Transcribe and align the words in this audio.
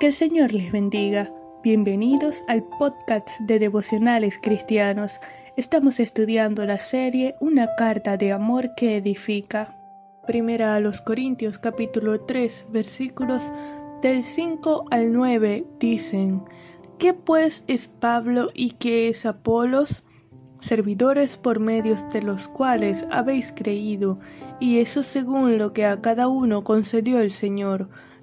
Que 0.00 0.06
el 0.06 0.14
Señor 0.14 0.54
les 0.54 0.72
bendiga. 0.72 1.30
Bienvenidos 1.62 2.42
al 2.48 2.62
podcast 2.78 3.28
de 3.40 3.58
devocionales 3.58 4.38
cristianos. 4.42 5.20
Estamos 5.58 6.00
estudiando 6.00 6.64
la 6.64 6.78
serie 6.78 7.34
Una 7.38 7.68
carta 7.76 8.16
de 8.16 8.32
amor 8.32 8.74
que 8.74 8.96
edifica. 8.96 9.76
Primera 10.26 10.74
a 10.74 10.80
los 10.80 11.02
Corintios 11.02 11.58
capítulo 11.58 12.18
3 12.18 12.64
versículos 12.70 13.42
del 14.00 14.22
5 14.22 14.86
al 14.90 15.12
9 15.12 15.66
dicen, 15.78 16.44
¿qué 16.98 17.12
pues 17.12 17.62
es 17.66 17.88
Pablo 17.88 18.48
y 18.54 18.70
qué 18.70 19.10
es 19.10 19.26
Apolos? 19.26 20.02
servidores 20.60 21.36
por 21.36 21.58
medios 21.58 22.00
de 22.10 22.22
los 22.22 22.48
cuales 22.48 23.06
habéis 23.10 23.52
creído, 23.52 24.18
y 24.60 24.78
eso 24.78 25.02
según 25.02 25.58
lo 25.58 25.72
que 25.72 25.84
a 25.84 26.00
cada 26.00 26.28
uno 26.28 26.64
concedió 26.64 27.18
el 27.20 27.30
Señor. 27.30 27.88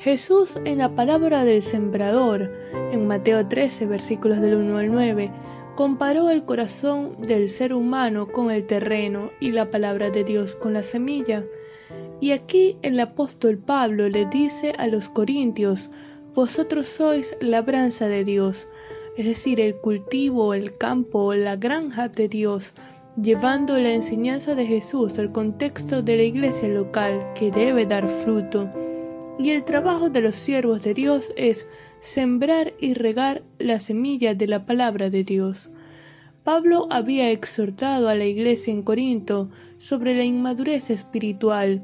Jesús 0.00 0.56
en 0.64 0.78
la 0.78 0.94
palabra 0.94 1.44
del 1.44 1.60
sembrador, 1.60 2.50
en 2.90 3.06
Mateo 3.06 3.46
13, 3.46 3.84
versículos 3.84 4.40
del 4.40 4.54
1 4.54 4.78
al 4.78 4.90
9, 4.90 5.30
comparó 5.76 6.30
el 6.30 6.46
corazón 6.46 7.20
del 7.20 7.50
ser 7.50 7.74
humano 7.74 8.26
con 8.26 8.50
el 8.50 8.64
terreno 8.64 9.30
y 9.40 9.52
la 9.52 9.70
palabra 9.70 10.08
de 10.08 10.24
Dios 10.24 10.56
con 10.56 10.72
la 10.72 10.84
semilla. 10.84 11.44
Y 12.18 12.30
aquí 12.30 12.78
el 12.80 12.98
apóstol 12.98 13.58
Pablo 13.58 14.08
le 14.08 14.24
dice 14.24 14.72
a 14.78 14.86
los 14.86 15.10
corintios, 15.10 15.90
vosotros 16.34 16.86
sois 16.86 17.36
labranza 17.42 18.08
de 18.08 18.24
Dios, 18.24 18.68
es 19.18 19.26
decir, 19.26 19.60
el 19.60 19.76
cultivo, 19.76 20.54
el 20.54 20.78
campo, 20.78 21.34
la 21.34 21.56
granja 21.56 22.08
de 22.08 22.26
Dios, 22.26 22.72
llevando 23.20 23.76
la 23.78 23.92
enseñanza 23.92 24.54
de 24.54 24.64
Jesús 24.64 25.18
al 25.18 25.30
contexto 25.30 26.00
de 26.00 26.16
la 26.16 26.22
iglesia 26.22 26.70
local 26.70 27.34
que 27.34 27.50
debe 27.50 27.84
dar 27.84 28.08
fruto. 28.08 28.70
Y 29.42 29.52
el 29.52 29.64
trabajo 29.64 30.10
de 30.10 30.20
los 30.20 30.36
siervos 30.36 30.82
de 30.82 30.92
Dios 30.92 31.32
es 31.34 31.66
sembrar 32.00 32.74
y 32.78 32.92
regar 32.92 33.42
la 33.58 33.80
semilla 33.80 34.34
de 34.34 34.46
la 34.46 34.66
palabra 34.66 35.08
de 35.08 35.24
Dios. 35.24 35.70
Pablo 36.44 36.88
había 36.90 37.30
exhortado 37.30 38.10
a 38.10 38.14
la 38.14 38.26
iglesia 38.26 38.74
en 38.74 38.82
Corinto 38.82 39.48
sobre 39.78 40.14
la 40.14 40.24
inmadurez 40.24 40.90
espiritual, 40.90 41.82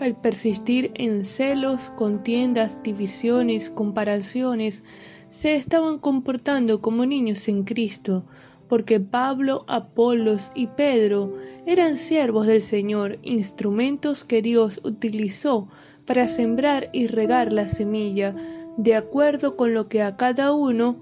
al 0.00 0.20
persistir 0.20 0.90
en 0.94 1.24
celos, 1.24 1.90
contiendas, 1.90 2.82
divisiones, 2.82 3.70
comparaciones, 3.70 4.82
se 5.30 5.54
estaban 5.54 6.00
comportando 6.00 6.80
como 6.80 7.06
niños 7.06 7.46
en 7.46 7.62
Cristo, 7.62 8.24
porque 8.68 8.98
Pablo, 8.98 9.64
Apolos 9.68 10.50
y 10.56 10.66
Pedro 10.66 11.36
eran 11.66 11.98
siervos 11.98 12.48
del 12.48 12.60
Señor, 12.60 13.20
instrumentos 13.22 14.24
que 14.24 14.42
Dios 14.42 14.80
utilizó 14.82 15.68
para 16.06 16.28
sembrar 16.28 16.88
y 16.92 17.06
regar 17.08 17.52
la 17.52 17.68
semilla, 17.68 18.34
de 18.76 18.94
acuerdo 18.94 19.56
con 19.56 19.74
lo 19.74 19.88
que 19.88 20.02
a 20.02 20.16
cada 20.16 20.52
uno 20.52 20.96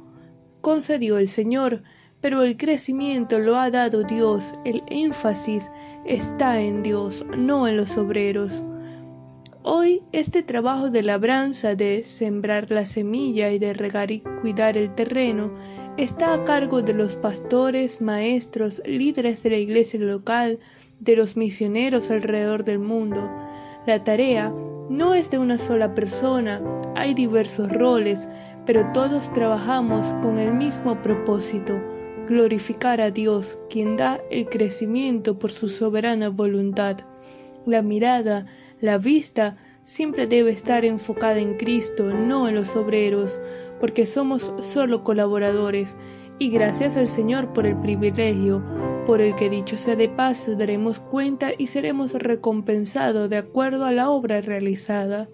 concedió 0.61 1.19
el 1.19 1.29
Señor, 1.29 1.83
pero 2.21 2.43
el 2.43 2.57
crecimiento 2.57 3.39
lo 3.39 3.57
ha 3.57 3.71
dado 3.71 4.03
Dios, 4.03 4.55
el 4.65 4.83
énfasis 4.87 5.71
está 6.07 6.61
en 6.61 6.83
Dios, 6.83 7.25
no 7.37 7.69
en 7.69 7.77
los 7.77 7.99
obreros. 7.99 8.63
Hoy 9.63 10.03
este 10.13 10.43
trabajo 10.43 10.91
de 10.91 11.03
labranza, 11.03 11.75
de 11.75 12.03
sembrar 12.03 12.71
la 12.71 12.87
semilla 12.87 13.51
y 13.51 13.59
de 13.59 13.73
regar 13.73 14.11
y 14.11 14.21
cuidar 14.21 14.77
el 14.77 14.95
terreno, 14.95 15.53
está 15.97 16.35
a 16.35 16.45
cargo 16.45 16.83
de 16.83 16.93
los 16.93 17.17
pastores, 17.17 18.01
maestros, 18.01 18.83
líderes 18.85 19.43
de 19.43 19.51
la 19.51 19.57
iglesia 19.57 20.01
local, 20.01 20.59
de 21.01 21.17
los 21.17 21.37
misioneros 21.37 22.11
alrededor 22.11 22.65
del 22.65 22.79
mundo. 22.79 23.31
La 23.87 23.99
tarea 24.03 24.53
no 24.89 25.15
es 25.15 25.31
de 25.31 25.39
una 25.39 25.59
sola 25.59 25.95
persona, 25.95 26.61
hay 26.95 27.15
diversos 27.15 27.71
roles, 27.73 28.29
pero 28.67 28.91
todos 28.93 29.33
trabajamos 29.33 30.15
con 30.23 30.39
el 30.39 30.53
mismo 30.55 31.01
propósito, 31.03 31.75
glorificar 32.27 33.01
a 33.01 33.11
Dios, 33.11 33.59
quien 33.71 33.97
da 33.97 34.21
el 34.31 34.49
crecimiento 34.49 35.39
por 35.39 35.53
su 35.53 35.69
soberana 35.69 36.29
voluntad. 36.29 36.99
La 37.67 37.83
mirada 37.83 38.47
la 38.81 38.99
vista 38.99 39.57
siempre 39.83 40.27
debe 40.27 40.51
estar 40.51 40.85
enfocada 40.85 41.39
en 41.39 41.57
Cristo, 41.57 42.13
no 42.13 42.49
en 42.49 42.55
los 42.55 42.77
obreros, 42.77 43.41
porque 43.81 44.07
somos 44.07 44.53
solo 44.61 45.05
colaboradores, 45.05 45.97
y 46.39 46.51
gracias 46.51 46.97
al 46.97 47.09
Señor 47.09 47.53
por 47.53 47.67
el 47.67 47.77
privilegio, 47.77 48.63
por 49.07 49.21
el 49.21 49.35
que 49.35 49.51
dicho 49.51 49.77
sea 49.77 49.97
de 49.97 50.09
paso 50.09 50.57
daremos 50.57 51.01
cuenta 51.01 51.53
y 51.57 51.67
seremos 51.67 52.13
recompensados 52.13 53.29
de 53.29 53.37
acuerdo 53.37 53.85
a 53.85 53.93
la 53.93 54.09
obra 54.11 54.41
realizada. 54.41 55.29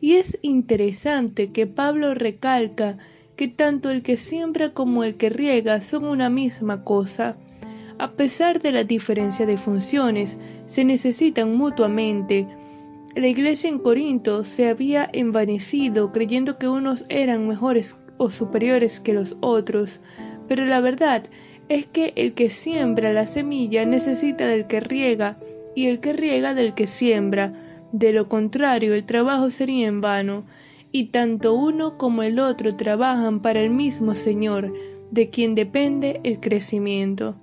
Y 0.00 0.14
es 0.14 0.38
interesante 0.42 1.52
que 1.52 1.66
Pablo 1.66 2.14
recalca 2.14 2.98
que 3.36 3.48
tanto 3.48 3.90
el 3.90 4.02
que 4.02 4.16
siembra 4.16 4.74
como 4.74 5.04
el 5.04 5.16
que 5.16 5.30
riega 5.30 5.80
son 5.80 6.04
una 6.04 6.28
misma 6.28 6.84
cosa. 6.84 7.36
A 7.98 8.12
pesar 8.12 8.60
de 8.60 8.72
la 8.72 8.84
diferencia 8.84 9.46
de 9.46 9.58
funciones, 9.58 10.38
se 10.66 10.84
necesitan 10.84 11.56
mutuamente, 11.56 12.48
la 13.14 13.28
iglesia 13.28 13.68
en 13.68 13.78
Corinto 13.78 14.42
se 14.42 14.68
había 14.68 15.08
envanecido 15.12 16.12
creyendo 16.12 16.58
que 16.58 16.68
unos 16.68 17.04
eran 17.10 17.46
mejores 17.46 17.96
o 18.16 18.30
superiores 18.30 19.00
que 19.00 19.12
los 19.12 19.36
otros, 19.40 20.00
pero 20.48 20.64
la 20.64 20.80
verdad 20.80 21.24
es 21.68 21.86
que 21.86 22.12
el 22.16 22.34
que 22.34 22.50
siembra 22.50 23.12
la 23.12 23.26
semilla 23.26 23.84
necesita 23.86 24.46
del 24.46 24.66
que 24.66 24.80
riega 24.80 25.38
y 25.74 25.86
el 25.86 26.00
que 26.00 26.12
riega 26.12 26.54
del 26.54 26.74
que 26.74 26.86
siembra. 26.86 27.52
De 27.92 28.12
lo 28.12 28.28
contrario, 28.28 28.94
el 28.94 29.04
trabajo 29.04 29.50
sería 29.50 29.86
en 29.88 30.00
vano, 30.00 30.44
y 30.90 31.06
tanto 31.06 31.54
uno 31.54 31.96
como 31.96 32.22
el 32.22 32.38
otro 32.38 32.76
trabajan 32.76 33.40
para 33.40 33.60
el 33.60 33.70
mismo 33.70 34.14
Señor, 34.14 34.72
de 35.10 35.30
quien 35.30 35.54
depende 35.54 36.20
el 36.24 36.40
crecimiento. 36.40 37.36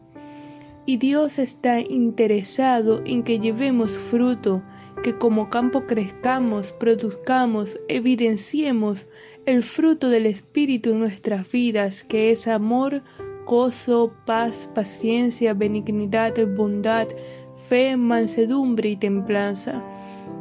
Y 0.85 0.97
Dios 0.97 1.39
está 1.39 1.79
interesado 1.79 3.01
en 3.05 3.23
que 3.23 3.39
llevemos 3.39 3.91
fruto, 3.91 4.63
que 5.03 5.17
como 5.17 5.49
campo 5.49 5.85
crezcamos, 5.85 6.71
produzcamos, 6.73 7.79
evidenciemos 7.87 9.07
el 9.45 9.63
fruto 9.63 10.09
del 10.09 10.25
Espíritu 10.25 10.91
en 10.91 10.99
nuestras 10.99 11.51
vidas, 11.51 12.03
que 12.03 12.31
es 12.31 12.47
amor, 12.47 13.03
gozo, 13.49 14.13
paz, 14.25 14.69
paciencia, 14.75 15.55
benignidad, 15.55 16.35
bondad, 16.55 17.07
fe, 17.55 17.97
mansedumbre 17.97 18.89
y 18.89 18.95
templanza, 18.95 19.83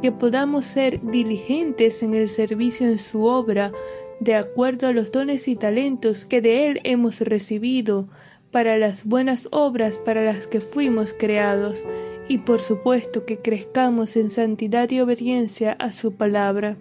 que 0.03 0.11
podamos 0.11 0.65
ser 0.65 1.01
diligentes 1.01 2.03
en 2.03 2.13
el 2.13 2.29
servicio 2.29 2.87
en 2.87 2.99
su 2.99 3.25
obra, 3.25 3.71
de 4.19 4.35
acuerdo 4.35 4.85
a 4.85 4.91
los 4.91 5.11
dones 5.11 5.47
y 5.47 5.55
talentos 5.55 6.23
que 6.23 6.39
de 6.39 6.67
Él 6.67 6.81
hemos 6.83 7.19
recibido, 7.19 8.07
para 8.51 8.77
las 8.77 9.03
buenas 9.05 9.47
obras 9.51 9.97
para 9.97 10.23
las 10.23 10.45
que 10.45 10.61
fuimos 10.61 11.15
creados, 11.17 11.79
y 12.27 12.37
por 12.37 12.59
supuesto 12.59 13.25
que 13.25 13.39
crezcamos 13.39 14.15
en 14.17 14.29
santidad 14.29 14.87
y 14.91 14.99
obediencia 14.99 15.71
a 15.73 15.91
su 15.91 16.13
palabra. 16.13 16.77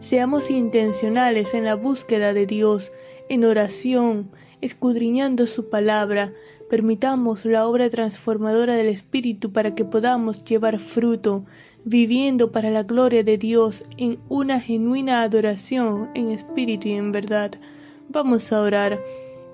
Seamos 0.00 0.50
intencionales 0.50 1.52
en 1.52 1.64
la 1.64 1.74
búsqueda 1.74 2.32
de 2.32 2.46
Dios, 2.46 2.90
en 3.34 3.44
oración, 3.44 4.30
escudriñando 4.60 5.46
su 5.46 5.68
palabra, 5.68 6.32
permitamos 6.70 7.44
la 7.44 7.66
obra 7.66 7.90
transformadora 7.90 8.74
del 8.74 8.88
Espíritu 8.88 9.52
para 9.52 9.74
que 9.74 9.84
podamos 9.84 10.42
llevar 10.44 10.78
fruto, 10.78 11.44
viviendo 11.84 12.50
para 12.50 12.70
la 12.70 12.82
gloria 12.82 13.22
de 13.22 13.36
Dios 13.36 13.84
en 13.98 14.18
una 14.28 14.60
genuina 14.60 15.22
adoración 15.22 16.08
en 16.14 16.30
espíritu 16.30 16.88
y 16.88 16.92
en 16.92 17.12
verdad. 17.12 17.50
Vamos 18.08 18.52
a 18.52 18.60
orar. 18.60 18.98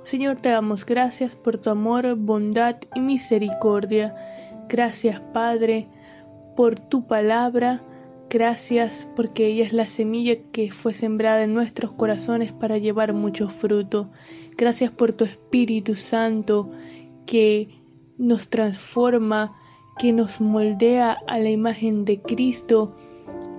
Señor, 0.05 0.37
te 0.37 0.51
damos 0.51 0.87
gracias 0.87 1.35
por 1.35 1.59
tu 1.59 1.71
amor, 1.71 2.15
bondad 2.15 2.77
y 2.95 3.01
misericordia. 3.01 4.15
Gracias 4.69 5.21
Padre 5.33 5.89
por 6.57 6.79
tu 6.79 7.07
palabra. 7.07 7.83
Gracias 8.31 9.09
porque 9.17 9.49
ella 9.49 9.65
es 9.65 9.73
la 9.73 9.89
semilla 9.89 10.37
que 10.53 10.71
fue 10.71 10.95
sembrada 10.95 11.43
en 11.43 11.53
nuestros 11.53 11.91
corazones 11.91 12.53
para 12.53 12.79
llevar 12.79 13.13
mucho 13.13 13.49
fruto. 13.49 14.13
Gracias 14.57 14.93
por 14.93 15.13
tu 15.13 15.25
Espíritu 15.25 15.97
Santo 15.97 16.71
que 17.27 17.69
nos 18.19 18.49
transforma, 18.49 19.59
que 19.99 20.13
nos 20.13 20.41
moldea 20.41 21.19
a 21.27 21.41
la 21.41 21.51
imagen 21.51 22.05
de 22.05 22.23
Cristo 22.23 22.97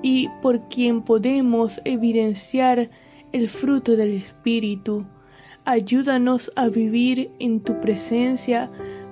y 0.02 0.30
por 0.42 0.70
quien 0.70 1.02
podemos 1.02 1.82
evidenciar 1.84 2.90
el 3.34 3.50
fruto 3.50 3.98
del 3.98 4.12
Espíritu. 4.12 5.06
Ayúdanos 5.66 6.50
a 6.56 6.70
vivir 6.70 7.30
en 7.40 7.60
tu 7.60 7.82
presencia. 7.82 8.72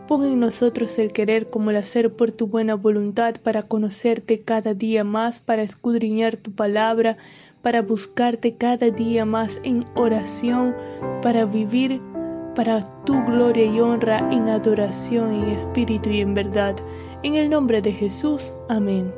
Pon 0.09 0.25
en 0.25 0.39
nosotros 0.39 0.97
el 0.97 1.11
querer 1.13 1.51
como 1.51 1.69
el 1.69 1.77
hacer 1.77 2.15
por 2.15 2.31
tu 2.31 2.47
buena 2.47 2.73
voluntad 2.73 3.35
para 3.44 3.61
conocerte 3.61 4.39
cada 4.39 4.73
día 4.73 5.03
más, 5.03 5.38
para 5.38 5.61
escudriñar 5.61 6.35
tu 6.35 6.51
palabra, 6.51 7.17
para 7.61 7.83
buscarte 7.83 8.56
cada 8.56 8.89
día 8.89 9.25
más 9.25 9.61
en 9.63 9.85
oración, 9.94 10.75
para 11.21 11.45
vivir 11.45 12.01
para 12.56 12.81
tu 13.06 13.23
gloria 13.23 13.65
y 13.65 13.79
honra 13.79 14.27
en 14.31 14.50
adoración 14.50 15.31
en 15.31 15.50
espíritu 15.50 16.09
y 16.09 16.21
en 16.21 16.33
verdad. 16.33 16.75
En 17.21 17.35
el 17.35 17.47
nombre 17.47 17.79
de 17.79 17.91
Jesús. 17.91 18.51
Amén. 18.67 19.13